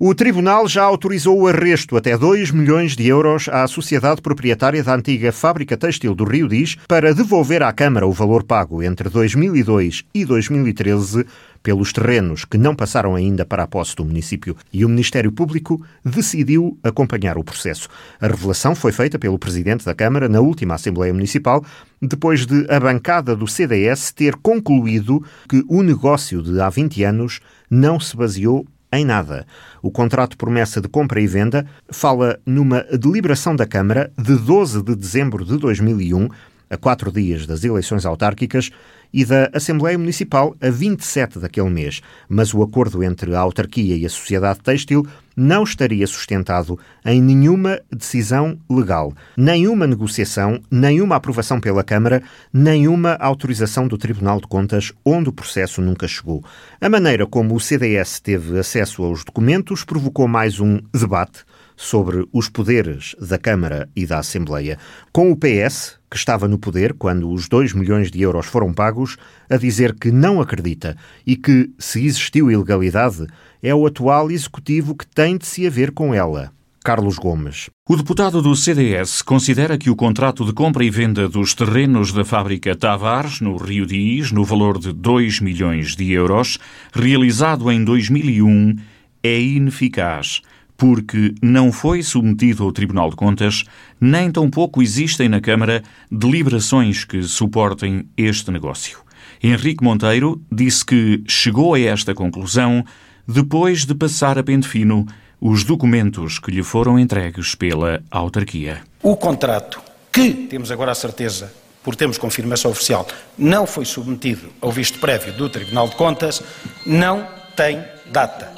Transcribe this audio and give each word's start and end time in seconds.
O 0.00 0.14
Tribunal 0.14 0.68
já 0.68 0.84
autorizou 0.84 1.40
o 1.40 1.48
arresto 1.48 1.96
até 1.96 2.16
2 2.16 2.52
milhões 2.52 2.94
de 2.94 3.04
euros 3.08 3.48
à 3.48 3.66
sociedade 3.66 4.22
proprietária 4.22 4.80
da 4.80 4.94
antiga 4.94 5.32
fábrica 5.32 5.76
têxtil 5.76 6.14
do 6.14 6.22
Rio 6.22 6.46
Diz 6.46 6.76
para 6.86 7.12
devolver 7.12 7.64
à 7.64 7.72
Câmara 7.72 8.06
o 8.06 8.12
valor 8.12 8.44
pago 8.44 8.80
entre 8.80 9.08
2002 9.08 10.04
e 10.14 10.24
2013 10.24 11.26
pelos 11.64 11.92
terrenos 11.92 12.44
que 12.44 12.56
não 12.56 12.76
passaram 12.76 13.16
ainda 13.16 13.44
para 13.44 13.64
a 13.64 13.66
posse 13.66 13.96
do 13.96 14.04
município. 14.04 14.56
E 14.72 14.84
o 14.84 14.88
Ministério 14.88 15.32
Público 15.32 15.84
decidiu 16.04 16.78
acompanhar 16.84 17.36
o 17.36 17.42
processo. 17.42 17.88
A 18.20 18.28
revelação 18.28 18.76
foi 18.76 18.92
feita 18.92 19.18
pelo 19.18 19.36
Presidente 19.36 19.84
da 19.84 19.96
Câmara 19.96 20.28
na 20.28 20.38
última 20.38 20.76
Assembleia 20.76 21.12
Municipal, 21.12 21.64
depois 22.00 22.46
de 22.46 22.70
a 22.70 22.78
bancada 22.78 23.34
do 23.34 23.48
CDS 23.48 24.12
ter 24.12 24.36
concluído 24.36 25.24
que 25.48 25.64
o 25.66 25.82
negócio 25.82 26.40
de 26.40 26.60
há 26.60 26.70
20 26.70 27.02
anos 27.02 27.40
não 27.68 27.98
se 27.98 28.16
baseou 28.16 28.64
em 28.92 29.04
nada. 29.04 29.46
O 29.82 29.90
contrato 29.90 30.36
promessa 30.36 30.80
de 30.80 30.88
compra 30.88 31.20
e 31.20 31.26
venda 31.26 31.66
fala 31.90 32.38
numa 32.44 32.82
deliberação 32.84 33.54
da 33.54 33.66
Câmara 33.66 34.10
de 34.16 34.36
12 34.36 34.82
de 34.82 34.96
dezembro 34.96 35.44
de 35.44 35.58
2001, 35.58 36.28
a 36.70 36.76
quatro 36.76 37.10
dias 37.10 37.46
das 37.46 37.64
eleições 37.64 38.04
autárquicas, 38.04 38.70
e 39.12 39.24
da 39.24 39.50
Assembleia 39.52 39.98
Municipal 39.98 40.56
a 40.60 40.70
27 40.70 41.38
daquele 41.38 41.70
mês, 41.70 42.00
mas 42.28 42.52
o 42.52 42.62
acordo 42.62 43.02
entre 43.02 43.34
a 43.34 43.40
autarquia 43.40 43.96
e 43.96 44.04
a 44.04 44.10
sociedade 44.10 44.60
têxtil 44.60 45.06
não 45.36 45.62
estaria 45.62 46.06
sustentado 46.06 46.78
em 47.04 47.22
nenhuma 47.22 47.80
decisão 47.90 48.58
legal, 48.68 49.14
nenhuma 49.36 49.86
negociação, 49.86 50.60
nenhuma 50.68 51.14
aprovação 51.14 51.60
pela 51.60 51.84
Câmara, 51.84 52.22
nenhuma 52.52 53.16
autorização 53.20 53.86
do 53.86 53.96
Tribunal 53.96 54.40
de 54.40 54.48
Contas, 54.48 54.92
onde 55.04 55.28
o 55.28 55.32
processo 55.32 55.80
nunca 55.80 56.08
chegou. 56.08 56.44
A 56.80 56.88
maneira 56.88 57.24
como 57.24 57.54
o 57.54 57.60
CDS 57.60 58.18
teve 58.18 58.58
acesso 58.58 59.04
aos 59.04 59.24
documentos 59.24 59.84
provocou 59.84 60.26
mais 60.26 60.58
um 60.58 60.80
debate 60.92 61.44
sobre 61.78 62.26
os 62.32 62.48
poderes 62.48 63.14
da 63.20 63.38
Câmara 63.38 63.88
e 63.94 64.04
da 64.04 64.18
Assembleia, 64.18 64.76
com 65.12 65.30
o 65.30 65.36
PS, 65.36 65.96
que 66.10 66.16
estava 66.16 66.48
no 66.48 66.58
poder 66.58 66.92
quando 66.92 67.30
os 67.30 67.48
2 67.48 67.72
milhões 67.72 68.10
de 68.10 68.20
euros 68.20 68.46
foram 68.46 68.74
pagos, 68.74 69.16
a 69.48 69.56
dizer 69.56 69.94
que 69.94 70.10
não 70.10 70.40
acredita 70.40 70.96
e 71.24 71.36
que, 71.36 71.70
se 71.78 72.04
existiu 72.04 72.50
ilegalidade, 72.50 73.26
é 73.62 73.72
o 73.72 73.86
atual 73.86 74.28
executivo 74.28 74.94
que 74.94 75.06
tem 75.06 75.38
de 75.38 75.46
se 75.46 75.66
haver 75.68 75.92
com 75.92 76.12
ela. 76.12 76.50
Carlos 76.84 77.16
Gomes. 77.16 77.70
O 77.88 77.96
deputado 77.96 78.42
do 78.42 78.56
CDS 78.56 79.22
considera 79.22 79.78
que 79.78 79.90
o 79.90 79.96
contrato 79.96 80.44
de 80.44 80.52
compra 80.52 80.84
e 80.84 80.90
venda 80.90 81.28
dos 81.28 81.54
terrenos 81.54 82.12
da 82.12 82.24
fábrica 82.24 82.74
Tavares, 82.74 83.40
no 83.40 83.56
Rio 83.56 83.86
Diz, 83.86 84.32
no 84.32 84.44
valor 84.44 84.78
de 84.78 84.92
2 84.92 85.40
milhões 85.40 85.94
de 85.94 86.10
euros, 86.10 86.58
realizado 86.92 87.70
em 87.70 87.84
2001, 87.84 88.76
é 89.22 89.40
ineficaz 89.40 90.40
porque 90.78 91.34
não 91.42 91.72
foi 91.72 92.04
submetido 92.04 92.62
ao 92.62 92.72
Tribunal 92.72 93.10
de 93.10 93.16
Contas, 93.16 93.64
nem 94.00 94.30
tampouco 94.30 94.80
existem 94.80 95.28
na 95.28 95.40
Câmara 95.40 95.82
deliberações 96.10 97.04
que 97.04 97.20
suportem 97.24 98.08
este 98.16 98.52
negócio. 98.52 99.00
Henrique 99.42 99.82
Monteiro 99.82 100.40
disse 100.50 100.84
que 100.84 101.22
chegou 101.26 101.74
a 101.74 101.80
esta 101.80 102.14
conclusão 102.14 102.84
depois 103.26 103.84
de 103.84 103.94
passar 103.94 104.38
a 104.38 104.42
pente 104.42 104.68
fino 104.68 105.04
os 105.40 105.64
documentos 105.64 106.38
que 106.38 106.52
lhe 106.52 106.62
foram 106.62 106.98
entregues 106.98 107.56
pela 107.56 108.00
autarquia. 108.10 108.80
O 109.02 109.16
contrato, 109.16 109.80
que 110.12 110.32
temos 110.32 110.70
agora 110.70 110.92
a 110.92 110.94
certeza, 110.94 111.52
por 111.82 111.96
termos 111.96 112.18
confirmação 112.18 112.70
oficial, 112.70 113.06
não 113.36 113.66
foi 113.66 113.84
submetido 113.84 114.48
ao 114.60 114.70
visto 114.70 114.98
prévio 115.00 115.32
do 115.32 115.48
Tribunal 115.48 115.88
de 115.88 115.96
Contas, 115.96 116.42
não 116.86 117.26
tem 117.56 117.82
data. 118.12 118.57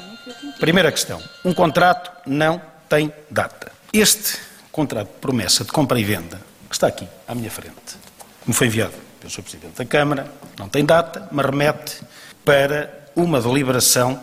Primeira 0.59 0.91
questão: 0.91 1.21
um 1.43 1.53
contrato 1.53 2.11
não 2.25 2.61
tem 2.87 3.11
data. 3.29 3.71
Este 3.93 4.37
contrato 4.71 5.07
de 5.07 5.19
promessa 5.19 5.63
de 5.63 5.71
compra 5.71 5.99
e 5.99 6.03
venda, 6.03 6.39
que 6.69 6.75
está 6.75 6.87
aqui 6.87 7.07
à 7.27 7.35
minha 7.35 7.51
frente, 7.51 7.97
me 8.45 8.53
foi 8.53 8.67
enviado 8.67 8.93
pelo 9.19 9.31
Sr. 9.31 9.41
Presidente 9.43 9.77
da 9.77 9.85
Câmara, 9.85 10.31
não 10.57 10.67
tem 10.67 10.85
data, 10.85 11.27
mas 11.31 11.45
remete 11.45 12.01
para 12.43 13.07
uma 13.15 13.41
deliberação 13.41 14.21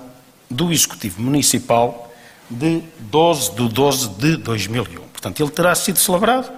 do 0.50 0.72
Executivo 0.72 1.20
Municipal 1.20 2.12
de 2.50 2.82
12 2.98 3.54
de 3.54 3.68
12 3.68 4.08
de 4.10 4.36
2001. 4.38 5.00
Portanto, 5.08 5.42
ele 5.42 5.50
terá 5.50 5.74
sido 5.74 5.98
celebrado. 5.98 6.50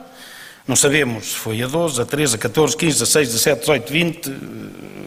Não 0.67 0.77
sabemos 0.77 1.33
se 1.33 1.37
foi 1.37 1.63
a 1.63 1.67
12, 1.67 2.01
a 2.01 2.07
13, 2.07 2.37
a 2.37 2.39
14, 2.39 2.77
15, 2.77 2.97
a 2.97 2.99
16, 3.01 3.29
17, 3.29 3.61
18, 3.61 3.93
20, 3.93 4.33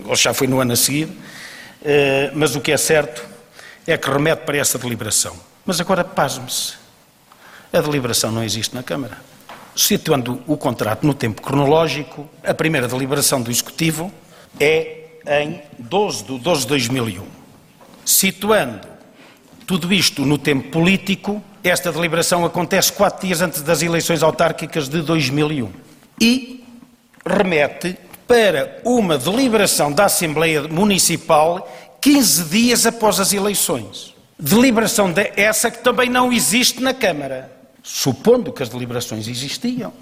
ou 0.05 0.15
já 0.15 0.33
foi 0.33 0.47
no 0.47 0.59
ano 0.59 0.73
a 0.73 0.75
seguir, 0.75 1.07
eh, 1.85 2.31
mas 2.35 2.55
o 2.55 2.59
que 2.61 2.71
é 2.71 2.77
certo 2.77 3.32
é 3.85 3.97
que 3.97 4.09
remete 4.09 4.43
para 4.43 4.57
essa 4.57 4.77
deliberação. 4.77 5.35
Mas 5.65 5.79
agora, 5.79 6.03
pasme-se, 6.03 6.73
a 7.71 7.81
deliberação 7.81 8.31
não 8.31 8.43
existe 8.43 8.75
na 8.75 8.83
Câmara. 8.83 9.17
Situando 9.75 10.43
o 10.45 10.55
contrato 10.55 11.05
no 11.05 11.13
tempo 11.13 11.41
cronológico, 11.41 12.29
a 12.43 12.53
primeira 12.53 12.87
deliberação 12.87 13.41
do 13.41 13.49
Executivo 13.49 14.11
é 14.59 15.03
em 15.25 15.61
12 15.79 16.23
de 16.25 16.39
12 16.39 16.61
de 16.61 16.67
2001. 16.67 17.25
Situando 18.05 18.87
tudo 19.65 19.91
isto 19.93 20.25
no 20.25 20.37
tempo 20.37 20.69
político, 20.69 21.41
esta 21.63 21.91
deliberação 21.91 22.45
acontece 22.45 22.91
quatro 22.91 23.25
dias 23.25 23.41
antes 23.41 23.61
das 23.61 23.81
eleições 23.81 24.21
autárquicas 24.21 24.89
de 24.89 25.01
2001. 25.01 25.71
E 26.19 26.63
remete 27.25 27.97
para 28.27 28.79
uma 28.83 29.17
deliberação 29.17 29.91
da 29.91 30.05
Assembleia 30.05 30.67
Municipal 30.67 31.67
15 32.03 32.43
dias 32.49 32.85
após 32.85 33.17
as 33.21 33.31
eleições. 33.31 34.13
Deliberação 34.37 35.09
de 35.09 35.31
essa 35.37 35.71
que 35.71 35.81
também 35.81 36.09
não 36.09 36.33
existe 36.33 36.81
na 36.81 36.93
Câmara. 36.93 37.49
Supondo 37.81 38.51
que 38.51 38.61
as 38.61 38.67
deliberações 38.67 39.25
existiam. 39.25 39.93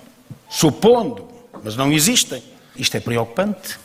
Supondo, 0.50 1.30
mas 1.64 1.76
não 1.76 1.92
existem. 1.92 2.44
Isto 2.76 2.98
é 2.98 3.00
preocupante. 3.00 3.78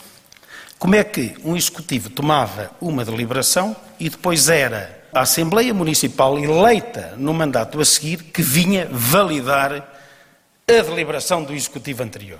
Como 0.79 0.95
é 0.95 1.03
que 1.03 1.35
um 1.43 1.55
executivo 1.55 2.09
tomava 2.09 2.71
uma 2.81 3.05
deliberação 3.05 3.75
e 3.99 4.09
depois 4.09 4.49
era 4.49 5.05
a 5.13 5.21
Assembleia 5.21 5.71
Municipal 5.71 6.39
eleita 6.39 7.13
no 7.17 7.35
mandato 7.35 7.79
a 7.79 7.85
seguir 7.85 8.23
que 8.23 8.41
vinha 8.41 8.87
validar 8.89 9.73
a 9.73 10.81
deliberação 10.81 11.43
do 11.43 11.53
executivo 11.53 12.01
anterior? 12.01 12.39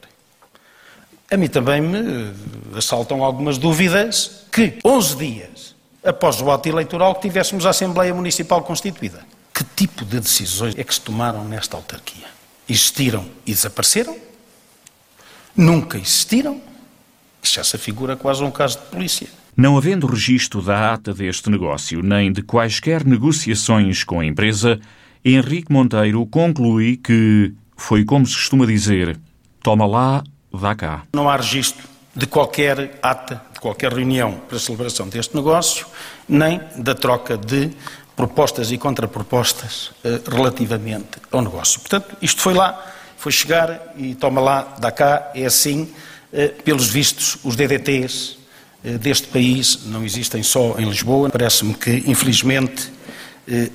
A 1.29 1.35
mim 1.35 1.49
também 1.49 1.81
me 1.81 2.31
assaltam 2.75 3.21
algumas 3.21 3.57
dúvidas 3.57 4.45
que 4.49 4.79
11 4.85 5.15
dias 5.17 5.75
após 6.01 6.41
o 6.41 6.49
ato 6.49 6.69
eleitoral 6.69 7.15
que 7.15 7.27
tivéssemos 7.27 7.65
a 7.65 7.71
Assembleia 7.71 8.13
Municipal 8.13 8.63
constituída. 8.63 9.25
Que 9.53 9.63
tipo 9.75 10.05
de 10.05 10.21
decisões 10.21 10.73
é 10.77 10.83
que 10.85 10.93
se 10.93 11.01
tomaram 11.01 11.43
nesta 11.43 11.75
autarquia? 11.75 12.27
Existiram 12.69 13.25
e 13.45 13.51
desapareceram? 13.51 14.15
Nunca 15.55 15.97
existiram? 15.97 16.61
Já 17.43 17.63
se 17.63 17.77
figura 17.77 18.15
quase 18.15 18.41
um 18.41 18.51
caso 18.51 18.79
de 18.79 18.85
polícia. 18.85 19.27
Não 19.55 19.77
havendo 19.77 20.07
registro 20.07 20.61
da 20.61 20.93
ata 20.93 21.13
deste 21.13 21.49
negócio, 21.49 22.01
nem 22.01 22.31
de 22.31 22.41
quaisquer 22.41 23.03
negociações 23.03 24.03
com 24.03 24.21
a 24.21 24.25
empresa, 24.25 24.79
Henrique 25.25 25.73
Monteiro 25.73 26.25
conclui 26.27 26.95
que 26.95 27.53
foi 27.75 28.05
como 28.05 28.25
se 28.25 28.35
costuma 28.35 28.65
dizer: 28.65 29.19
toma 29.61 29.85
lá, 29.85 30.23
cá. 30.75 31.03
Não 31.13 31.29
há 31.29 31.35
registro 31.35 31.87
de 32.15 32.25
qualquer 32.25 32.97
ata, 33.01 33.41
de 33.53 33.59
qualquer 33.59 33.93
reunião 33.93 34.33
para 34.47 34.57
a 34.57 34.59
celebração 34.59 35.07
deste 35.07 35.35
negócio, 35.35 35.85
nem 36.27 36.59
da 36.75 36.95
troca 36.95 37.37
de 37.37 37.71
propostas 38.15 38.71
e 38.71 38.77
contrapropostas 38.77 39.91
eh, 40.03 40.19
relativamente 40.27 41.19
ao 41.31 41.41
negócio. 41.41 41.79
Portanto, 41.79 42.17
isto 42.19 42.41
foi 42.41 42.55
lá, 42.55 42.83
foi 43.17 43.31
chegar 43.31 43.93
e 43.95 44.15
toma 44.15 44.41
lá, 44.41 44.75
dá 44.79 44.91
cá, 44.91 45.31
é 45.35 45.45
assim. 45.45 45.93
Eh, 46.33 46.47
pelos 46.47 46.89
vistos, 46.89 47.37
os 47.43 47.55
DDTs 47.55 48.37
eh, 48.83 48.97
deste 48.97 49.27
país 49.27 49.85
não 49.85 50.03
existem 50.03 50.41
só 50.41 50.75
em 50.79 50.89
Lisboa. 50.89 51.29
Parece-me 51.29 51.75
que, 51.75 52.03
infelizmente, 52.07 52.91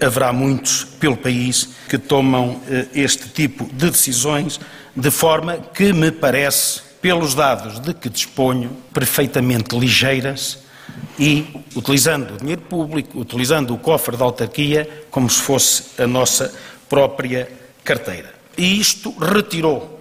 haverá 0.00 0.32
muitos 0.32 0.84
pelo 0.84 1.16
país 1.16 1.70
que 1.88 1.98
tomam 1.98 2.60
este 2.94 3.28
tipo 3.28 3.64
de 3.72 3.90
decisões 3.90 4.60
de 4.94 5.10
forma 5.10 5.58
que 5.58 5.92
me 5.92 6.12
parece 6.12 6.82
pelos 7.00 7.34
dados 7.34 7.80
de 7.80 7.94
que 7.94 8.08
disponho, 8.08 8.70
perfeitamente 8.92 9.76
ligeiras 9.76 10.58
e 11.18 11.46
utilizando 11.74 12.34
o 12.34 12.38
dinheiro 12.38 12.62
público, 12.62 13.18
utilizando 13.18 13.74
o 13.74 13.78
cofre 13.78 14.16
da 14.16 14.24
autarquia 14.24 15.06
como 15.10 15.28
se 15.28 15.40
fosse 15.40 16.00
a 16.00 16.06
nossa 16.06 16.54
própria 16.88 17.50
carteira. 17.82 18.32
E 18.56 18.78
isto 18.78 19.10
retirou 19.18 20.00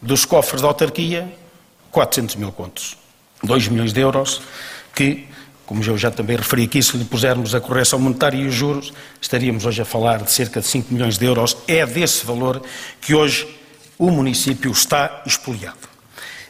dos 0.00 0.24
cofres 0.24 0.62
da 0.62 0.68
autarquia 0.68 1.32
400 1.90 2.36
mil 2.36 2.52
contos, 2.52 2.96
2 3.42 3.68
milhões 3.68 3.92
de 3.92 4.00
euros, 4.00 4.42
que, 4.94 5.26
como 5.72 5.82
eu 5.82 5.96
já 5.96 6.10
também 6.10 6.36
referi 6.36 6.64
aqui, 6.64 6.82
se 6.82 6.94
lhe 6.98 7.04
pusermos 7.06 7.54
a 7.54 7.60
correção 7.60 7.98
monetária 7.98 8.36
e 8.36 8.46
os 8.46 8.54
juros, 8.54 8.92
estaríamos 9.18 9.64
hoje 9.64 9.80
a 9.80 9.86
falar 9.86 10.22
de 10.22 10.30
cerca 10.30 10.60
de 10.60 10.66
5 10.66 10.92
milhões 10.92 11.16
de 11.16 11.24
euros. 11.24 11.56
É 11.66 11.86
desse 11.86 12.26
valor 12.26 12.62
que 13.00 13.14
hoje 13.14 13.48
o 13.98 14.10
município 14.10 14.70
está 14.70 15.22
expoliado. 15.24 15.78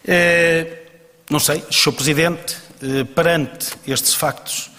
Eh, 0.04 0.66
não 1.30 1.38
sei, 1.38 1.62
Sr. 1.70 1.92
Presidente, 1.92 2.56
eh, 2.82 3.04
perante 3.04 3.69
estes 3.86 4.12
factos 4.12 4.72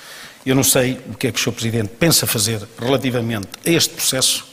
Eu 0.45 0.55
não 0.55 0.63
sei 0.63 0.99
o 1.07 1.13
que 1.13 1.27
é 1.27 1.31
que 1.31 1.39
o 1.39 1.41
Sr. 1.41 1.53
Presidente 1.53 1.87
pensa 1.97 2.27
fazer 2.27 2.67
relativamente 2.77 3.47
a 3.65 3.69
este 3.69 3.93
processo. 3.93 4.45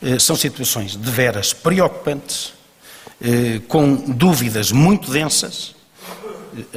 Eh, 0.00 0.18
são 0.18 0.34
situações 0.34 0.96
de 0.96 1.10
veras 1.10 1.52
preocupantes, 1.52 2.54
com 3.68 3.96
dúvidas 3.96 4.72
muito 4.72 5.10
densas, 5.10 5.74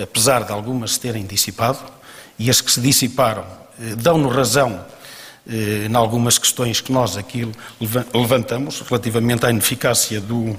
apesar 0.01 0.43
de 0.43 0.51
algumas 0.51 0.93
se 0.93 0.99
terem 0.99 1.25
dissipado, 1.25 1.98
e 2.39 2.49
as 2.49 2.61
que 2.61 2.71
se 2.71 2.81
dissiparam 2.81 3.45
dão-nos 3.97 4.33
razão 4.33 4.83
em 5.47 5.95
algumas 5.95 6.37
questões 6.37 6.79
que 6.81 6.91
nós 6.91 7.17
aqui 7.17 7.51
levantamos 8.13 8.81
relativamente 8.81 9.45
à 9.45 9.49
ineficácia 9.49 10.21
do, 10.21 10.57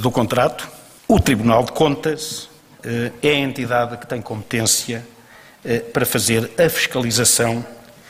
do 0.00 0.10
contrato. 0.10 0.68
O 1.06 1.18
Tribunal 1.18 1.64
de 1.64 1.72
Contas 1.72 2.48
é 3.22 3.30
a 3.30 3.38
entidade 3.38 3.96
que 3.96 4.06
tem 4.06 4.20
competência 4.20 5.06
para 5.92 6.04
fazer 6.04 6.50
a 6.58 6.68
fiscalização 6.68 7.64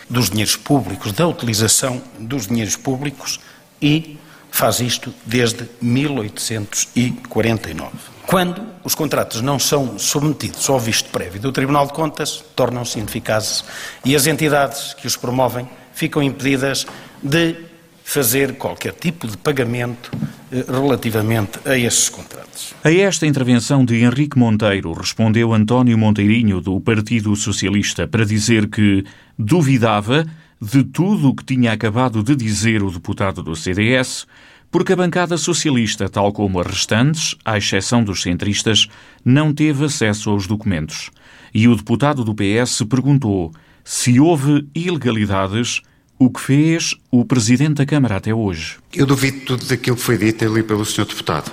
dos 0.08 0.30
dinheiros 0.30 0.56
públicos, 0.56 1.12
da 1.12 1.26
utilização 1.26 2.02
dos 2.18 2.46
dinheiros 2.46 2.76
públicos 2.76 3.38
e 3.80 4.18
faz 4.50 4.80
isto 4.80 5.14
desde 5.24 5.68
1849. 5.80 7.90
Quando 8.26 8.60
os 8.84 8.94
contratos 8.94 9.40
não 9.40 9.58
são 9.58 9.98
submetidos 9.98 10.68
ao 10.68 10.78
visto 10.78 11.08
prévio 11.10 11.40
do 11.40 11.50
Tribunal 11.50 11.86
de 11.86 11.94
Contas, 11.94 12.44
tornam-se 12.54 12.98
ineficazes 12.98 13.64
e 14.04 14.14
as 14.14 14.26
entidades 14.26 14.92
que 14.94 15.06
os 15.06 15.16
promovem 15.16 15.66
ficam 15.94 16.22
impedidas 16.22 16.86
de 17.22 17.56
fazer 18.04 18.54
qualquer 18.54 18.92
tipo 18.94 19.26
de 19.26 19.36
pagamento 19.36 20.10
eh, 20.50 20.64
relativamente 20.66 21.58
a 21.66 21.76
esses 21.76 22.08
contratos. 22.08 22.74
A 22.82 22.90
esta 22.90 23.26
intervenção 23.26 23.84
de 23.84 24.02
Henrique 24.02 24.38
Monteiro 24.38 24.94
respondeu 24.94 25.52
António 25.52 25.98
Monteirinho, 25.98 26.60
do 26.60 26.80
Partido 26.80 27.36
Socialista, 27.36 28.08
para 28.08 28.24
dizer 28.24 28.68
que 28.68 29.04
duvidava 29.38 30.24
de 30.60 30.82
tudo 30.84 31.28
o 31.28 31.34
que 31.34 31.44
tinha 31.44 31.72
acabado 31.72 32.22
de 32.22 32.34
dizer 32.34 32.82
o 32.82 32.90
deputado 32.90 33.42
do 33.42 33.54
CDS, 33.54 34.26
porque 34.70 34.92
a 34.92 34.96
bancada 34.96 35.36
socialista, 35.36 36.08
tal 36.08 36.32
como 36.32 36.60
as 36.60 36.66
restantes, 36.66 37.34
à 37.44 37.56
exceção 37.56 38.04
dos 38.04 38.22
centristas, 38.22 38.88
não 39.24 39.54
teve 39.54 39.84
acesso 39.84 40.30
aos 40.30 40.46
documentos. 40.46 41.10
E 41.54 41.66
o 41.66 41.74
deputado 41.74 42.24
do 42.24 42.34
PS 42.34 42.82
perguntou 42.88 43.52
se 43.84 44.20
houve 44.20 44.68
ilegalidades, 44.74 45.80
o 46.18 46.30
que 46.30 46.40
fez 46.40 46.94
o 47.10 47.24
presidente 47.24 47.74
da 47.74 47.86
Câmara 47.86 48.16
até 48.16 48.34
hoje. 48.34 48.76
Eu 48.92 49.06
duvido 49.06 49.40
tudo 49.46 49.64
daquilo 49.64 49.96
que 49.96 50.02
foi 50.02 50.18
dito 50.18 50.44
ali 50.44 50.62
pelo 50.62 50.84
Sr. 50.84 51.06
Deputado. 51.06 51.50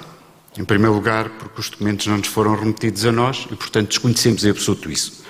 Em 0.58 0.66
primeiro 0.66 0.94
lugar, 0.94 1.30
porque 1.30 1.62
os 1.62 1.70
documentos 1.70 2.08
não 2.08 2.18
nos 2.18 2.28
foram 2.28 2.56
remetidos 2.56 3.06
a 3.06 3.12
nós 3.12 3.48
e, 3.52 3.56
portanto, 3.56 3.90
desconhecemos 3.90 4.44
em 4.44 4.50
absoluto 4.50 4.92
isso. 4.92 5.25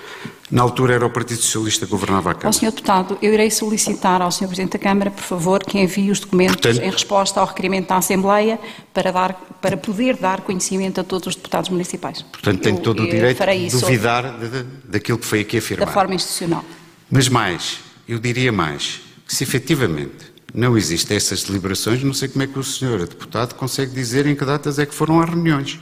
Na 0.48 0.62
altura 0.62 0.94
era 0.94 1.04
o 1.04 1.10
Partido 1.10 1.40
Socialista 1.40 1.86
que 1.86 1.90
governava 1.90 2.30
a 2.30 2.34
Câmara. 2.34 2.48
Ao 2.48 2.52
Sr. 2.52 2.66
Deputado, 2.66 3.18
eu 3.20 3.34
irei 3.34 3.50
solicitar 3.50 4.22
ao 4.22 4.30
Sr. 4.30 4.46
Presidente 4.46 4.72
da 4.72 4.78
Câmara, 4.78 5.10
por 5.10 5.24
favor, 5.24 5.64
que 5.64 5.76
envie 5.76 6.10
os 6.10 6.20
documentos 6.20 6.56
Portanto, 6.56 6.84
em 6.84 6.90
resposta 6.90 7.40
ao 7.40 7.46
requerimento 7.46 7.88
da 7.88 7.96
Assembleia 7.96 8.60
para, 8.94 9.10
dar, 9.10 9.32
para 9.60 9.76
poder 9.76 10.16
dar 10.16 10.42
conhecimento 10.42 11.00
a 11.00 11.04
todos 11.04 11.26
os 11.26 11.34
deputados 11.34 11.68
municipais. 11.68 12.22
Portanto, 12.22 12.60
tem 12.60 12.76
todo 12.76 13.02
o 13.02 13.10
direito 13.10 13.44
de 13.44 13.70
duvidar 13.70 14.38
de, 14.38 14.48
de, 14.48 14.62
daquilo 14.84 15.18
que 15.18 15.26
foi 15.26 15.40
aqui 15.40 15.58
afirmado. 15.58 15.86
Da 15.88 15.92
forma 15.92 16.14
institucional. 16.14 16.64
Mas 17.10 17.28
mais, 17.28 17.80
eu 18.08 18.20
diria 18.20 18.52
mais, 18.52 19.00
que 19.26 19.34
se 19.34 19.42
efetivamente 19.42 20.32
não 20.54 20.78
existem 20.78 21.16
essas 21.16 21.42
deliberações, 21.42 22.04
não 22.04 22.14
sei 22.14 22.28
como 22.28 22.44
é 22.44 22.46
que 22.46 22.58
o 22.58 22.62
Sr. 22.62 23.08
Deputado 23.08 23.54
consegue 23.54 23.92
dizer 23.92 24.26
em 24.26 24.36
que 24.36 24.44
datas 24.44 24.78
é 24.78 24.86
que 24.86 24.94
foram 24.94 25.20
as 25.20 25.28
reuniões. 25.28 25.80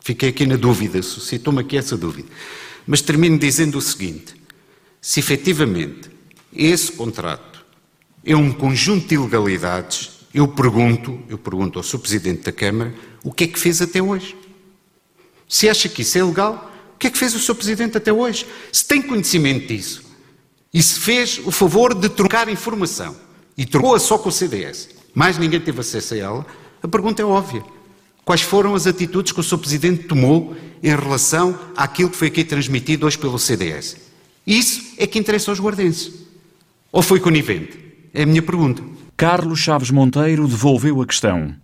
Fiquei 0.00 0.30
aqui 0.30 0.46
na 0.46 0.56
dúvida, 0.56 1.00
suscitou-me 1.00 1.60
aqui 1.60 1.78
essa 1.78 1.96
dúvida. 1.96 2.28
Mas 2.86 3.00
termino 3.00 3.38
dizendo 3.38 3.78
o 3.78 3.82
seguinte: 3.82 4.34
se 5.00 5.20
efetivamente 5.20 6.10
esse 6.54 6.92
contrato 6.92 7.64
é 8.24 8.36
um 8.36 8.52
conjunto 8.52 9.08
de 9.08 9.14
ilegalidades, 9.14 10.10
eu 10.32 10.48
pergunto, 10.48 11.20
eu 11.28 11.38
pergunto 11.38 11.78
ao 11.78 11.82
Sr. 11.82 11.98
Presidente 11.98 12.42
da 12.42 12.52
Câmara, 12.52 12.94
o 13.22 13.32
que 13.32 13.44
é 13.44 13.46
que 13.46 13.58
fez 13.58 13.80
até 13.80 14.02
hoje? 14.02 14.36
Se 15.48 15.68
acha 15.68 15.88
que 15.88 16.02
isso 16.02 16.18
é 16.18 16.24
legal, 16.24 16.72
o 16.94 16.98
que 16.98 17.06
é 17.06 17.10
que 17.10 17.18
fez 17.18 17.34
o 17.34 17.38
Sr. 17.38 17.54
Presidente 17.54 17.96
até 17.96 18.12
hoje? 18.12 18.46
Se 18.72 18.84
tem 18.84 19.00
conhecimento 19.00 19.68
disso 19.68 20.04
e 20.72 20.82
se 20.82 20.98
fez 20.98 21.40
o 21.44 21.52
favor 21.52 21.94
de 21.94 22.08
trocar 22.08 22.48
informação 22.48 23.16
e 23.56 23.64
trocou-a 23.64 24.00
só 24.00 24.18
com 24.18 24.28
o 24.28 24.32
CDS, 24.32 24.88
mais 25.14 25.38
ninguém 25.38 25.60
teve 25.60 25.80
acesso 25.80 26.14
a 26.14 26.16
ela, 26.16 26.46
a 26.82 26.88
pergunta 26.88 27.22
é 27.22 27.24
óbvia. 27.24 27.62
Quais 28.24 28.40
foram 28.40 28.74
as 28.74 28.86
atitudes 28.86 29.32
que 29.32 29.40
o 29.40 29.42
Sr. 29.42 29.58
Presidente 29.58 30.04
tomou 30.04 30.56
em 30.82 30.88
relação 30.88 31.58
àquilo 31.76 32.10
que 32.10 32.16
foi 32.16 32.28
aqui 32.28 32.44
transmitido 32.44 33.06
hoje 33.06 33.18
pelo 33.18 33.38
CDS? 33.38 33.96
Isso 34.46 34.94
é 34.98 35.06
que 35.06 35.18
interessa 35.18 35.50
aos 35.50 35.60
guardenses. 35.60 36.12
Ou 36.92 37.02
foi 37.02 37.18
conivente? 37.18 37.78
É 38.12 38.22
a 38.22 38.26
minha 38.26 38.42
pergunta. 38.42 38.82
Carlos 39.16 39.58
Chaves 39.58 39.90
Monteiro 39.90 40.46
devolveu 40.46 41.00
a 41.00 41.06
questão. 41.06 41.54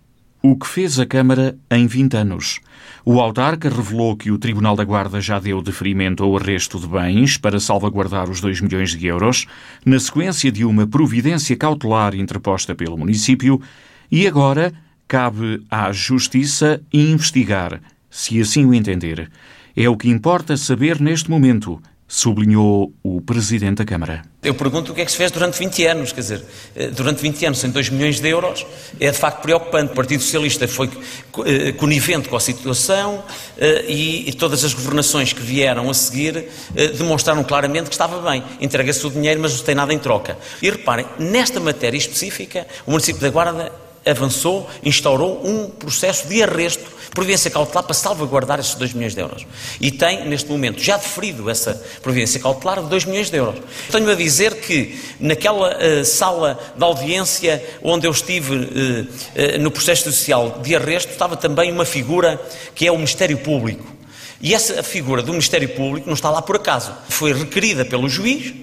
O 0.43 0.55
que 0.55 0.67
fez 0.67 0.99
a 0.99 1.05
Câmara 1.05 1.55
em 1.69 1.85
20 1.85 2.15
anos? 2.15 2.59
O 3.05 3.19
autarca 3.19 3.69
revelou 3.69 4.17
que 4.17 4.31
o 4.31 4.39
Tribunal 4.39 4.75
da 4.75 4.83
Guarda 4.83 5.21
já 5.21 5.39
deu 5.39 5.61
deferimento 5.61 6.23
ao 6.23 6.35
arresto 6.35 6.79
de 6.79 6.87
bens 6.87 7.37
para 7.37 7.59
salvaguardar 7.59 8.29
os 8.29 8.41
2 8.41 8.61
milhões 8.61 8.89
de 8.89 9.05
euros, 9.05 9.45
na 9.85 9.99
sequência 9.99 10.51
de 10.51 10.65
uma 10.65 10.87
providência 10.87 11.55
cautelar 11.55 12.15
interposta 12.15 12.73
pelo 12.73 12.97
município, 12.97 13.61
e 14.11 14.27
agora 14.27 14.73
Cabe 15.07 15.61
à 15.69 15.91
Justiça 15.91 16.81
investigar, 16.91 17.81
se 18.11 18.39
assim 18.41 18.65
o 18.65 18.73
entender. 18.73 19.31
É 19.75 19.89
o 19.89 19.95
que 19.95 20.09
importa 20.09 20.57
saber 20.57 20.99
neste 20.99 21.29
momento, 21.29 21.81
sublinhou 22.11 22.93
o 23.01 23.21
Presidente 23.21 23.77
da 23.77 23.85
Câmara. 23.85 24.21
Eu 24.43 24.53
pergunto 24.53 24.91
o 24.91 24.95
que 24.95 24.99
é 24.99 25.05
que 25.05 25.11
se 25.11 25.17
fez 25.17 25.31
durante 25.31 25.57
20 25.57 25.85
anos, 25.85 26.11
quer 26.11 26.19
dizer, 26.19 26.43
eh, 26.75 26.87
durante 26.87 27.21
20 27.21 27.45
anos, 27.45 27.59
sem 27.59 27.69
2 27.69 27.89
milhões 27.89 28.19
de 28.19 28.27
euros, 28.27 28.65
é 28.99 29.09
de 29.09 29.17
facto 29.17 29.41
preocupante. 29.41 29.93
O 29.93 29.95
Partido 29.95 30.21
Socialista 30.21 30.67
foi 30.67 30.89
eh, 31.45 31.71
conivente 31.71 32.27
com 32.27 32.35
a 32.35 32.39
situação 32.41 33.23
eh, 33.57 33.85
e 33.87 34.33
todas 34.33 34.65
as 34.65 34.73
governações 34.73 35.31
que 35.31 35.41
vieram 35.41 35.89
a 35.89 35.93
seguir 35.93 36.49
demonstraram 36.97 37.45
claramente 37.45 37.85
que 37.85 37.93
estava 37.93 38.29
bem. 38.29 38.43
Entrega-se 38.59 39.07
o 39.07 39.09
dinheiro, 39.09 39.39
mas 39.39 39.57
não 39.57 39.63
tem 39.63 39.73
nada 39.73 39.93
em 39.93 39.99
troca. 39.99 40.37
E 40.61 40.69
reparem, 40.69 41.05
nesta 41.17 41.61
matéria 41.61 41.97
específica, 41.97 42.67
o 42.85 42.91
município 42.91 43.21
da 43.21 43.29
Guarda 43.29 43.71
avançou, 44.05 44.69
instaurou 44.83 45.45
um 45.45 45.69
processo 45.69 46.27
de 46.27 46.41
arresto, 46.43 46.91
providência 47.13 47.51
cautelar 47.51 47.83
para 47.83 47.93
salvaguardar 47.93 48.59
esses 48.59 48.75
2 48.75 48.93
milhões 48.93 49.13
de 49.13 49.21
euros. 49.21 49.45
E 49.79 49.91
tem, 49.91 50.27
neste 50.27 50.49
momento, 50.49 50.81
já 50.81 50.97
deferido 50.97 51.49
essa 51.49 51.73
providência 52.01 52.39
cautelar 52.39 52.81
de 52.81 52.89
2 52.89 53.05
milhões 53.05 53.29
de 53.29 53.37
euros. 53.37 53.61
Tenho 53.91 54.09
a 54.09 54.15
dizer 54.15 54.55
que 54.61 54.99
naquela 55.19 55.75
uh, 55.75 56.05
sala 56.05 56.59
de 56.75 56.83
audiência 56.83 57.63
onde 57.83 58.07
eu 58.07 58.11
estive 58.11 58.55
uh, 58.55 58.57
uh, 58.57 59.59
no 59.59 59.69
processo 59.69 60.05
judicial 60.05 60.59
de 60.63 60.75
arresto, 60.75 61.11
estava 61.11 61.35
também 61.35 61.71
uma 61.71 61.85
figura 61.85 62.41
que 62.73 62.87
é 62.87 62.91
o 62.91 62.95
Ministério 62.95 63.37
Público. 63.37 63.85
E 64.41 64.55
essa 64.55 64.81
figura 64.81 65.21
do 65.21 65.31
Ministério 65.31 65.69
Público 65.69 66.07
não 66.07 66.15
está 66.15 66.29
lá 66.31 66.41
por 66.41 66.55
acaso. 66.55 66.91
Foi 67.09 67.31
requerida 67.31 67.85
pelo 67.85 68.09
juiz 68.09 68.53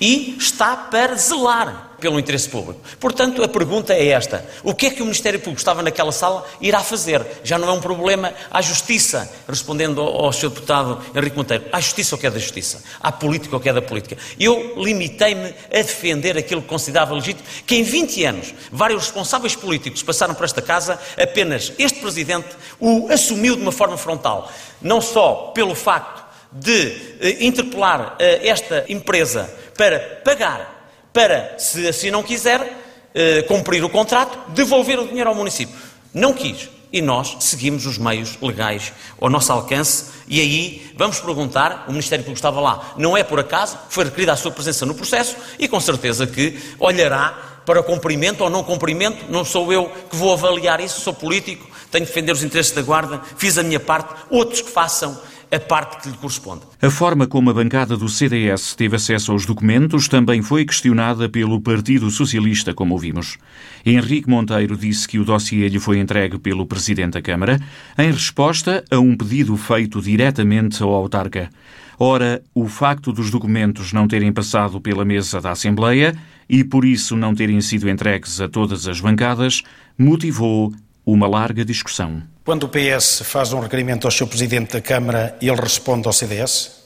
e 0.00 0.36
está 0.38 0.76
para 0.76 1.14
zelar 1.16 1.88
pelo 2.00 2.18
interesse 2.18 2.48
público. 2.48 2.80
Portanto, 3.00 3.42
a 3.42 3.48
pergunta 3.48 3.92
é 3.92 4.08
esta: 4.08 4.44
o 4.62 4.74
que 4.74 4.86
é 4.86 4.90
que 4.90 5.02
o 5.02 5.04
Ministério 5.04 5.38
Público 5.38 5.58
estava 5.58 5.82
naquela 5.82 6.12
sala 6.12 6.46
irá 6.60 6.80
fazer? 6.80 7.24
Já 7.42 7.58
não 7.58 7.68
é 7.68 7.72
um 7.72 7.80
problema 7.80 8.32
à 8.50 8.62
Justiça, 8.62 9.30
respondendo 9.48 10.00
ao, 10.00 10.32
Sr. 10.32 10.50
Deputado 10.50 11.00
Henrique 11.14 11.36
Monteiro, 11.36 11.64
à 11.72 11.80
Justiça 11.80 12.14
o 12.14 12.18
que 12.18 12.26
é 12.26 12.30
da 12.30 12.38
Justiça, 12.38 12.82
à 13.00 13.10
política 13.10 13.56
o 13.56 13.60
que 13.60 13.68
é 13.68 13.72
da 13.72 13.82
política. 13.82 14.16
Eu 14.38 14.74
limitei-me 14.76 15.48
a 15.48 15.82
defender 15.82 16.36
aquilo 16.38 16.62
que 16.62 16.68
considerava 16.68 17.14
legítimo, 17.14 17.46
que 17.66 17.76
em 17.76 17.82
20 17.82 18.24
anos 18.24 18.54
vários 18.70 19.02
responsáveis 19.02 19.56
políticos 19.56 20.02
passaram 20.02 20.34
por 20.34 20.44
esta 20.44 20.62
casa, 20.62 20.98
apenas 21.20 21.72
este 21.78 21.98
Presidente 22.00 22.48
o 22.78 23.08
assumiu 23.10 23.56
de 23.56 23.62
uma 23.62 23.72
forma 23.72 23.96
frontal, 23.96 24.50
não 24.80 25.00
só 25.00 25.52
pelo 25.54 25.74
facto 25.74 26.27
de 26.50 27.16
eh, 27.20 27.44
interpelar 27.44 28.16
eh, 28.18 28.48
esta 28.48 28.84
empresa 28.88 29.52
para 29.76 29.98
pagar 30.24 30.78
para, 31.12 31.58
se 31.58 31.86
assim 31.88 32.10
não 32.10 32.22
quiser, 32.22 32.72
eh, 33.14 33.42
cumprir 33.42 33.84
o 33.84 33.88
contrato, 33.88 34.52
devolver 34.52 34.98
o 35.00 35.08
dinheiro 35.08 35.28
ao 35.28 35.34
município. 35.34 35.74
Não 36.12 36.32
quis. 36.32 36.68
E 36.92 37.02
nós 37.02 37.36
seguimos 37.40 37.84
os 37.86 37.98
meios 37.98 38.38
legais 38.40 38.92
ao 39.20 39.28
nosso 39.28 39.52
alcance. 39.52 40.06
E 40.28 40.40
aí 40.40 40.92
vamos 40.96 41.18
perguntar, 41.18 41.86
o 41.88 41.90
Ministério 41.90 42.24
Público 42.24 42.38
estava 42.38 42.60
lá, 42.60 42.94
não 42.96 43.16
é 43.16 43.22
por 43.22 43.40
acaso, 43.40 43.76
foi 43.90 44.04
requerida 44.04 44.32
a 44.32 44.36
sua 44.36 44.50
presença 44.50 44.86
no 44.86 44.94
processo 44.94 45.36
e 45.58 45.66
com 45.66 45.80
certeza 45.80 46.26
que 46.26 46.58
olhará 46.78 47.62
para 47.66 47.82
cumprimento 47.82 48.42
ou 48.42 48.48
não 48.48 48.62
cumprimento, 48.62 49.26
não 49.28 49.44
sou 49.44 49.72
eu 49.72 49.92
que 50.08 50.16
vou 50.16 50.32
avaliar 50.32 50.80
isso, 50.80 51.00
sou 51.00 51.12
político, 51.12 51.68
tenho 51.90 52.04
de 52.04 52.10
defender 52.10 52.32
os 52.32 52.42
interesses 52.42 52.72
da 52.72 52.80
Guarda, 52.80 53.20
fiz 53.36 53.58
a 53.58 53.62
minha 53.62 53.80
parte, 53.80 54.14
outros 54.30 54.62
que 54.62 54.70
façam 54.70 55.20
a 55.50 55.58
parte 55.58 56.02
que 56.02 56.08
lhe 56.10 56.16
corresponde. 56.16 56.62
A 56.80 56.90
forma 56.90 57.26
como 57.26 57.50
a 57.50 57.54
bancada 57.54 57.96
do 57.96 58.08
CDS 58.08 58.74
teve 58.74 58.96
acesso 58.96 59.32
aos 59.32 59.46
documentos 59.46 60.08
também 60.08 60.42
foi 60.42 60.64
questionada 60.64 61.28
pelo 61.28 61.60
Partido 61.60 62.10
Socialista, 62.10 62.74
como 62.74 62.94
ouvimos. 62.94 63.38
Henrique 63.84 64.28
Monteiro 64.28 64.76
disse 64.76 65.08
que 65.08 65.18
o 65.18 65.24
dossiê 65.24 65.68
lhe 65.68 65.78
foi 65.78 65.98
entregue 65.98 66.38
pelo 66.38 66.66
Presidente 66.66 67.14
da 67.14 67.22
Câmara 67.22 67.58
em 67.96 68.10
resposta 68.10 68.84
a 68.90 68.98
um 68.98 69.16
pedido 69.16 69.56
feito 69.56 70.00
diretamente 70.02 70.82
ao 70.82 70.92
autarca. 70.92 71.50
Ora, 71.98 72.42
o 72.54 72.68
facto 72.68 73.12
dos 73.12 73.30
documentos 73.30 73.92
não 73.92 74.06
terem 74.06 74.32
passado 74.32 74.80
pela 74.80 75.04
mesa 75.04 75.40
da 75.40 75.50
Assembleia 75.50 76.14
e 76.48 76.62
por 76.62 76.84
isso 76.84 77.16
não 77.16 77.34
terem 77.34 77.60
sido 77.60 77.90
entregues 77.90 78.40
a 78.40 78.48
todas 78.48 78.86
as 78.86 79.00
bancadas 79.00 79.62
motivou 79.98 80.72
uma 81.12 81.26
larga 81.26 81.64
discussão. 81.64 82.22
Quando 82.44 82.64
o 82.64 82.68
PS 82.68 83.22
faz 83.24 83.54
um 83.54 83.60
requerimento 83.60 84.06
ao 84.06 84.10
seu 84.10 84.26
Presidente 84.26 84.74
da 84.74 84.80
Câmara, 84.80 85.36
ele 85.40 85.58
responde 85.58 86.06
ao 86.06 86.12
CDS? 86.12 86.82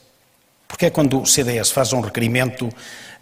Porque 0.68 0.86
é 0.86 0.90
quando 0.90 1.20
o 1.20 1.26
CDS 1.26 1.72
faz 1.72 1.92
um 1.92 2.00
requerimento 2.00 2.68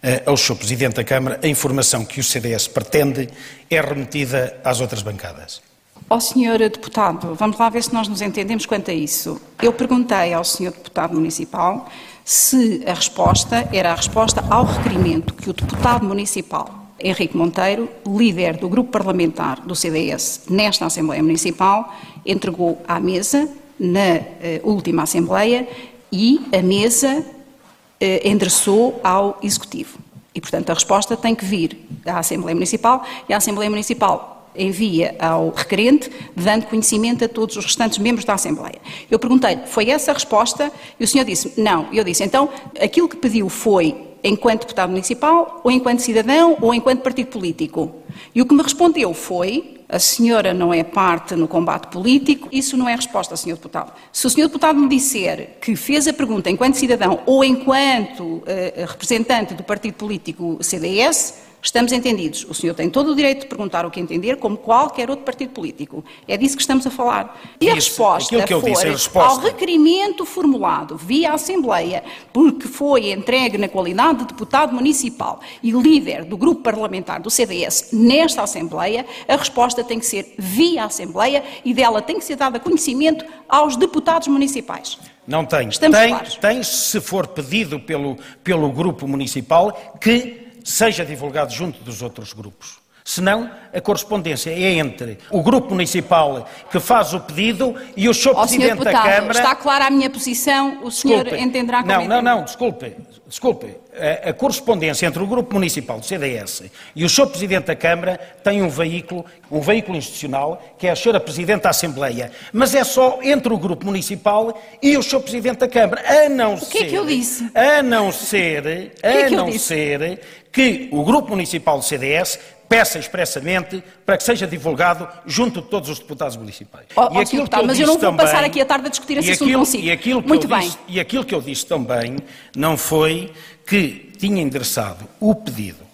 eh, 0.03 0.21
ao 0.27 0.37
seu 0.37 0.55
Presidente 0.55 0.97
da 0.97 1.03
Câmara, 1.03 1.39
a 1.43 1.47
informação 1.47 2.05
que 2.05 2.19
o 2.19 2.23
CDS 2.23 2.67
pretende 2.67 3.27
é 3.67 3.81
remetida 3.81 4.59
às 4.63 4.79
outras 4.79 5.01
bancadas? 5.01 5.61
Ó 6.07 6.17
oh, 6.17 6.21
senhor 6.21 6.59
deputado, 6.59 7.33
vamos 7.33 7.57
lá 7.57 7.67
ver 7.69 7.81
se 7.81 7.93
nós 7.93 8.07
nos 8.07 8.21
entendemos 8.21 8.67
quanto 8.67 8.91
a 8.91 8.93
isso. 8.93 9.41
Eu 9.59 9.73
perguntei 9.73 10.33
ao 10.33 10.43
senhor 10.43 10.71
deputado 10.71 11.15
municipal 11.15 11.89
se 12.23 12.83
a 12.85 12.93
resposta 12.93 13.67
era 13.73 13.91
a 13.91 13.95
resposta 13.95 14.43
ao 14.51 14.65
requerimento 14.65 15.33
que 15.33 15.49
o 15.49 15.53
deputado 15.53 16.05
municipal 16.05 16.80
Henrique 17.03 17.35
Monteiro, 17.35 17.89
líder 18.07 18.57
do 18.57 18.69
grupo 18.69 18.91
parlamentar 18.91 19.61
do 19.61 19.75
CDS 19.75 20.43
nesta 20.49 20.85
Assembleia 20.85 21.21
Municipal, 21.21 21.93
entregou 22.25 22.81
à 22.87 22.99
mesa 22.99 23.49
na 23.79 24.17
uh, 24.17 24.69
última 24.69 25.03
Assembleia 25.03 25.67
e 26.11 26.41
a 26.53 26.61
mesa 26.61 27.19
uh, 27.19 28.27
endereçou 28.27 28.99
ao 29.03 29.39
Executivo. 29.41 29.99
E, 30.33 30.39
portanto, 30.39 30.69
a 30.69 30.73
resposta 30.73 31.17
tem 31.17 31.35
que 31.35 31.43
vir 31.43 31.77
à 32.05 32.19
Assembleia 32.19 32.55
Municipal 32.55 33.03
e 33.27 33.33
a 33.33 33.37
Assembleia 33.37 33.69
Municipal 33.69 34.31
envia 34.55 35.15
ao 35.19 35.49
requerente, 35.49 36.11
dando 36.35 36.65
conhecimento 36.65 37.23
a 37.23 37.27
todos 37.27 37.55
os 37.55 37.65
restantes 37.65 37.97
membros 37.97 38.25
da 38.25 38.33
Assembleia. 38.33 38.79
Eu 39.09 39.17
perguntei 39.17 39.59
foi 39.65 39.89
essa 39.89 40.11
a 40.11 40.13
resposta? 40.13 40.71
E 40.99 41.03
o 41.03 41.07
senhor 41.07 41.23
disse, 41.23 41.53
não. 41.59 41.87
Eu 41.91 42.03
disse, 42.03 42.23
então, 42.23 42.49
aquilo 42.79 43.07
que 43.07 43.15
pediu 43.15 43.49
foi 43.49 44.10
enquanto 44.23 44.61
deputado 44.61 44.89
municipal, 44.89 45.61
ou 45.63 45.71
enquanto 45.71 45.99
cidadão, 45.99 46.57
ou 46.61 46.73
enquanto 46.73 47.01
partido 47.01 47.27
político. 47.27 47.95
E 48.33 48.41
o 48.41 48.45
que 48.45 48.53
me 48.53 48.61
respondeu 48.61 49.13
foi: 49.13 49.81
a 49.91 49.99
senhora 49.99 50.53
não 50.53 50.73
é 50.73 50.83
parte 50.83 51.35
no 51.35 51.47
combate 51.47 51.87
político, 51.87 52.47
isso 52.51 52.77
não 52.77 52.87
é 52.87 52.95
resposta, 52.95 53.35
senhor 53.35 53.57
deputado. 53.57 53.91
Se 54.11 54.25
o 54.25 54.29
senhor 54.29 54.47
deputado 54.47 54.79
me 54.79 54.87
disser 54.87 55.57
que 55.59 55.75
fez 55.75 56.07
a 56.07 56.13
pergunta 56.13 56.49
enquanto 56.49 56.75
cidadão 56.75 57.19
ou 57.25 57.43
enquanto 57.43 58.23
uh, 58.23 58.43
representante 58.87 59.53
do 59.53 59.63
partido 59.63 59.95
político 59.95 60.57
CDS, 60.61 61.50
Estamos 61.61 61.91
entendidos. 61.91 62.45
O 62.49 62.53
senhor 62.53 62.73
tem 62.73 62.89
todo 62.89 63.11
o 63.11 63.15
direito 63.15 63.41
de 63.41 63.45
perguntar 63.47 63.85
o 63.85 63.91
que 63.91 63.99
entender, 63.99 64.37
como 64.37 64.57
qualquer 64.57 65.09
outro 65.09 65.23
partido 65.23 65.51
político. 65.51 66.03
É 66.27 66.35
disso 66.35 66.55
que 66.55 66.61
estamos 66.61 66.87
a 66.87 66.89
falar. 66.89 67.39
E 67.59 67.69
a 67.69 67.75
resposta 67.75 68.35
for 68.47 68.63
disse, 68.63 68.87
a 68.87 68.91
resposta. 68.91 69.29
ao 69.29 69.39
requerimento 69.39 70.25
formulado 70.25 70.97
via 70.97 71.33
Assembleia, 71.33 72.03
porque 72.33 72.67
foi 72.67 73.11
entregue 73.11 73.57
na 73.57 73.67
qualidade 73.67 74.19
de 74.19 74.25
deputado 74.25 74.73
municipal 74.73 75.39
e 75.61 75.71
líder 75.71 76.25
do 76.25 76.35
grupo 76.35 76.61
parlamentar 76.61 77.21
do 77.21 77.29
CDS 77.29 77.89
nesta 77.93 78.41
Assembleia, 78.41 79.05
a 79.27 79.35
resposta 79.35 79.83
tem 79.83 79.99
que 79.99 80.05
ser 80.05 80.33
via 80.39 80.85
Assembleia 80.85 81.43
e 81.63 81.73
dela 81.73 82.01
tem 82.01 82.17
que 82.17 82.25
ser 82.25 82.37
dada 82.37 82.59
conhecimento 82.59 83.23
aos 83.47 83.75
deputados 83.75 84.27
municipais. 84.27 84.97
Não 85.27 85.45
tem. 85.45 85.69
Estamos 85.69 85.97
tem, 85.97 86.09
claros. 86.09 86.35
tem, 86.35 86.63
se 86.63 86.99
for 86.99 87.27
pedido 87.27 87.79
pelo, 87.79 88.17
pelo 88.43 88.69
grupo 88.71 89.07
municipal, 89.07 89.71
que 90.01 90.40
seja 90.63 91.05
divulgado 91.05 91.53
junto 91.53 91.83
dos 91.83 92.01
outros 92.01 92.33
grupos. 92.33 92.80
Senão, 93.13 93.51
a 93.73 93.81
correspondência 93.81 94.51
é 94.51 94.75
entre 94.75 95.17
o 95.29 95.43
grupo 95.43 95.71
municipal 95.71 96.47
que 96.71 96.79
faz 96.79 97.13
o 97.13 97.19
pedido 97.19 97.75
e 97.93 98.07
o 98.07 98.13
Sr. 98.13 98.33
Presidente 98.33 98.69
deputado, 98.69 98.93
da 98.93 99.01
Câmara. 99.01 99.37
Está 99.37 99.53
clara 99.53 99.87
a 99.87 99.89
minha 99.91 100.09
posição, 100.09 100.81
o 100.81 100.89
senhor 100.89 101.25
desculpe, 101.25 101.43
entenderá 101.43 101.83
como 101.83 101.91
Não, 101.91 102.07
não, 102.07 102.21
não, 102.21 102.45
desculpe. 102.45 102.95
Desculpe. 103.27 103.75
A, 104.23 104.29
a, 104.29 104.33
correspondência 104.33 105.05
entre 105.05 105.21
o 105.21 105.27
grupo 105.27 105.53
municipal 105.53 105.99
do 105.99 106.05
CDS 106.05 106.63
e 106.95 107.03
o 107.03 107.09
Sr. 107.09 107.27
Presidente 107.27 107.65
da 107.65 107.75
Câmara 107.75 108.17
tem 108.41 108.61
um 108.61 108.69
veículo, 108.69 109.25
um 109.51 109.59
veículo 109.59 109.97
institucional, 109.97 110.61
que 110.77 110.87
é 110.87 110.91
a 110.91 110.93
Sra. 110.93 111.19
Presidente 111.19 111.63
da 111.63 111.71
Assembleia. 111.71 112.31
Mas 112.53 112.73
é 112.73 112.83
só 112.85 113.19
entre 113.21 113.53
o 113.53 113.57
grupo 113.57 113.85
municipal 113.85 114.57
e 114.81 114.95
o 114.95 115.03
Sr. 115.03 115.19
Presidente 115.19 115.57
da 115.57 115.67
Câmara. 115.67 116.01
A 116.07 116.29
não 116.29 116.53
o 116.53 116.57
que 116.57 116.77
ser. 116.77 116.83
É 116.85 116.85
que 116.85 116.95
eu 116.95 117.05
disse? 117.05 117.51
A 117.53 117.83
não 117.83 118.09
ser. 118.09 118.93
A 119.03 119.07
é 119.09 119.29
não 119.29 119.51
ser 119.51 120.21
que 120.49 120.87
o 120.91 121.03
grupo 121.03 121.29
municipal 121.29 121.77
do 121.77 121.83
CDS 121.83 122.39
peça 122.71 122.97
expressamente 122.97 123.83
para 124.05 124.15
que 124.15 124.23
seja 124.23 124.47
divulgado 124.47 125.05
junto 125.25 125.61
de 125.61 125.67
todos 125.67 125.89
os 125.89 125.99
deputados 125.99 126.37
municipais. 126.37 126.85
Oh, 126.95 127.01
e 127.11 127.17
aquilo 127.19 127.43
deputado, 127.43 127.67
mas 127.67 127.77
eu 127.77 127.85
não 127.85 127.93
vou 127.95 128.01
também, 128.01 128.25
passar 128.25 128.45
aqui 128.45 128.61
a 128.61 128.65
tarde 128.65 128.87
a 128.87 128.89
discutir 128.89 129.17
esse 129.17 129.31
assunto 129.31 129.51
consigo. 129.51 129.83
E 129.83 129.91
aquilo, 129.91 130.21
Muito 130.25 130.47
bem. 130.47 130.61
Disse, 130.61 130.77
e 130.87 130.97
aquilo 130.97 131.25
que 131.25 131.35
eu 131.35 131.41
disse 131.41 131.65
também 131.65 132.15
não 132.55 132.77
foi 132.77 133.33
que 133.67 134.13
tinha 134.17 134.41
endereçado 134.41 135.05
o 135.19 135.35
pedido, 135.35 135.85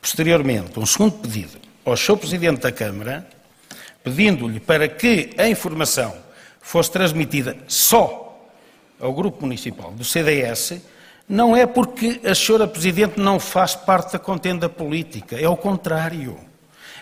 posteriormente, 0.00 0.76
um 0.80 0.84
segundo 0.84 1.12
pedido, 1.12 1.60
ao 1.84 1.96
Sr. 1.96 2.16
Presidente 2.16 2.62
da 2.62 2.72
Câmara, 2.72 3.24
pedindo-lhe 4.02 4.58
para 4.58 4.88
que 4.88 5.30
a 5.38 5.48
informação 5.48 6.12
fosse 6.60 6.90
transmitida 6.90 7.56
só 7.68 8.36
ao 8.98 9.12
Grupo 9.12 9.42
Municipal 9.42 9.92
do 9.92 10.02
CDS, 10.02 10.80
não 11.28 11.56
é 11.56 11.66
porque 11.66 12.20
a 12.24 12.34
senhora 12.34 12.66
Presidente 12.66 13.18
não 13.18 13.40
faz 13.40 13.74
parte 13.74 14.12
da 14.12 14.18
contenda 14.18 14.68
política, 14.68 15.36
é 15.40 15.48
o 15.48 15.56
contrário. 15.56 16.38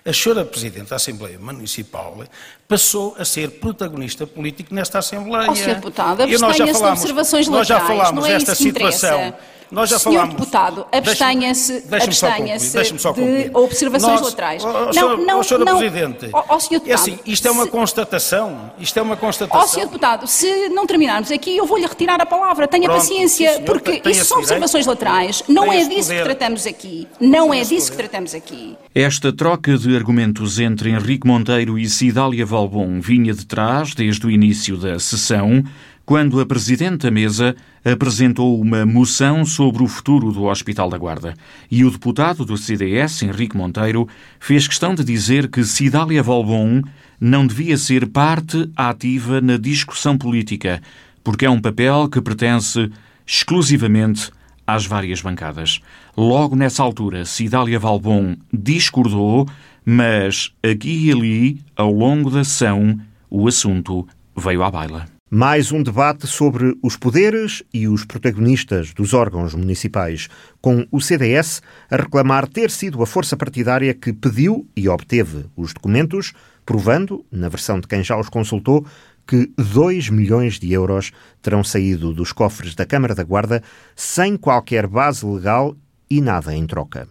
A 0.06 0.12
senhora 0.12 0.44
Presidente 0.44 0.90
da 0.90 0.96
Assembleia 0.96 1.38
Municipal 1.38 2.24
passou 2.68 3.16
a 3.18 3.24
ser 3.24 3.52
protagonista 3.52 4.26
político 4.26 4.74
nesta 4.74 4.98
Assembleia. 4.98 5.50
Oh, 5.50 5.54
Sr. 5.56 5.74
Deputado, 5.76 6.22
abstenha-se 6.22 6.80
de 6.80 6.86
observações 6.86 7.48
laterais, 7.48 7.48
nós 7.48 7.66
já 7.66 7.80
falámos 7.80 8.26
é 8.26 8.34
desta 8.34 8.54
situação. 8.54 9.28
Interessa. 9.28 9.53
Nós 9.74 9.90
já 9.90 9.98
Senhor 9.98 10.14
falámos. 10.14 10.34
deputado, 10.36 10.86
abstenha-se 10.92 11.84
abstenha 11.90 12.56
de 12.58 13.50
observações 13.52 14.20
Nós, 14.20 14.22
laterais. 14.22 14.64
Oh, 14.64 14.68
não, 14.94 15.16
não, 15.16 15.40
oh, 15.40 15.58
não. 15.58 15.78
Presidente, 15.78 16.30
oh, 16.32 16.42
oh, 16.48 16.60
senhor 16.60 16.80
deputado, 16.80 16.90
é 16.90 16.94
assim, 16.94 17.18
isto 17.26 17.48
é 17.48 17.50
uma 17.50 17.64
se, 17.64 17.70
constatação. 17.70 18.72
Isto 18.78 18.98
é 18.98 19.02
uma 19.02 19.16
constatação. 19.16 19.60
Ó, 19.60 19.64
oh, 19.64 19.66
senhor 19.66 19.86
deputado, 19.86 20.26
se 20.28 20.68
não 20.68 20.86
terminarmos 20.86 21.30
aqui, 21.32 21.56
eu 21.56 21.66
vou-lhe 21.66 21.86
retirar 21.86 22.20
a 22.20 22.26
palavra. 22.26 22.68
Tenha 22.68 22.84
Pronto, 22.84 23.00
paciência, 23.00 23.54
senhor, 23.54 23.64
porque 23.64 24.00
isso 24.10 24.24
são 24.26 24.38
observações 24.38 24.86
laterais. 24.86 25.42
Não 25.48 25.72
é 25.72 25.84
disso 25.84 26.08
poder. 26.08 26.18
que 26.18 26.22
tratamos 26.22 26.66
aqui. 26.66 27.08
Não 27.20 27.50
tem 27.50 27.60
é 27.60 27.64
disso 27.64 27.90
poder. 27.90 27.90
que 27.90 27.96
tratamos 27.96 28.34
aqui. 28.34 28.76
Esta 28.94 29.32
troca 29.32 29.76
de 29.76 29.96
argumentos 29.96 30.60
entre 30.60 30.90
Henrique 30.90 31.26
Monteiro 31.26 31.76
e 31.76 31.88
Cidália 31.88 32.46
Valbon 32.46 33.00
vinha 33.00 33.34
de 33.34 33.44
trás 33.44 33.92
desde 33.94 34.24
o 34.24 34.30
início 34.30 34.76
da 34.76 34.98
sessão 35.00 35.64
quando 36.06 36.40
a 36.40 36.46
Presidente 36.46 37.02
da 37.02 37.10
Mesa 37.10 37.56
apresentou 37.84 38.60
uma 38.60 38.84
moção 38.84 39.44
sobre 39.44 39.82
o 39.82 39.88
futuro 39.88 40.32
do 40.32 40.44
Hospital 40.44 40.90
da 40.90 40.98
Guarda. 40.98 41.34
E 41.70 41.84
o 41.84 41.90
deputado 41.90 42.44
do 42.44 42.56
CDS, 42.56 43.22
Henrique 43.22 43.56
Monteiro, 43.56 44.08
fez 44.38 44.68
questão 44.68 44.94
de 44.94 45.02
dizer 45.02 45.48
que 45.48 45.64
Cidália 45.64 46.22
Volbon 46.22 46.82
não 47.20 47.46
devia 47.46 47.76
ser 47.76 48.06
parte 48.06 48.70
ativa 48.76 49.40
na 49.40 49.56
discussão 49.56 50.18
política, 50.18 50.82
porque 51.22 51.46
é 51.46 51.50
um 51.50 51.60
papel 51.60 52.08
que 52.08 52.20
pertence 52.20 52.90
exclusivamente 53.26 54.30
às 54.66 54.86
várias 54.86 55.20
bancadas. 55.20 55.80
Logo 56.16 56.56
nessa 56.56 56.82
altura, 56.82 57.24
Cidália 57.24 57.78
Valbon 57.78 58.36
discordou, 58.52 59.48
mas 59.84 60.52
aqui 60.62 61.06
e 61.06 61.12
ali, 61.12 61.60
ao 61.76 61.92
longo 61.92 62.30
da 62.30 62.44
sessão, 62.44 62.98
o 63.30 63.48
assunto 63.48 64.06
veio 64.36 64.62
à 64.62 64.70
baila. 64.70 65.13
Mais 65.36 65.72
um 65.72 65.82
debate 65.82 66.28
sobre 66.28 66.78
os 66.80 66.96
poderes 66.96 67.60
e 67.74 67.88
os 67.88 68.04
protagonistas 68.04 68.94
dos 68.94 69.12
órgãos 69.12 69.52
municipais, 69.52 70.28
com 70.60 70.86
o 70.92 71.00
CDS 71.00 71.60
a 71.90 71.96
reclamar 71.96 72.46
ter 72.46 72.70
sido 72.70 73.02
a 73.02 73.06
força 73.06 73.36
partidária 73.36 73.92
que 73.92 74.12
pediu 74.12 74.64
e 74.76 74.88
obteve 74.88 75.46
os 75.56 75.74
documentos, 75.74 76.32
provando, 76.64 77.26
na 77.32 77.48
versão 77.48 77.80
de 77.80 77.88
quem 77.88 78.04
já 78.04 78.16
os 78.16 78.28
consultou, 78.28 78.86
que 79.26 79.50
2 79.56 80.08
milhões 80.08 80.60
de 80.60 80.72
euros 80.72 81.10
terão 81.42 81.64
saído 81.64 82.14
dos 82.14 82.30
cofres 82.30 82.76
da 82.76 82.86
Câmara 82.86 83.12
da 83.12 83.24
Guarda 83.24 83.60
sem 83.96 84.36
qualquer 84.36 84.86
base 84.86 85.26
legal 85.26 85.76
e 86.08 86.20
nada 86.20 86.54
em 86.54 86.64
troca. 86.64 87.08